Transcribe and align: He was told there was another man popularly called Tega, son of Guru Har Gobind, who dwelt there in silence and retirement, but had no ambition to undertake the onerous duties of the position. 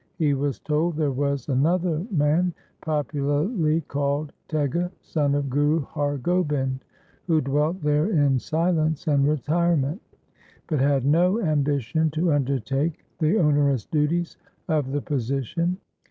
He 0.17 0.33
was 0.33 0.57
told 0.57 0.95
there 0.95 1.11
was 1.11 1.47
another 1.47 2.03
man 2.09 2.55
popularly 2.83 3.81
called 3.81 4.33
Tega, 4.47 4.91
son 5.03 5.35
of 5.35 5.47
Guru 5.47 5.81
Har 5.81 6.17
Gobind, 6.17 6.83
who 7.27 7.39
dwelt 7.39 7.83
there 7.83 8.09
in 8.09 8.39
silence 8.39 9.05
and 9.05 9.27
retirement, 9.27 10.01
but 10.65 10.79
had 10.79 11.05
no 11.05 11.39
ambition 11.39 12.09
to 12.09 12.33
undertake 12.33 13.05
the 13.19 13.37
onerous 13.37 13.85
duties 13.85 14.37
of 14.67 14.91
the 14.91 15.01
position. 15.03 15.77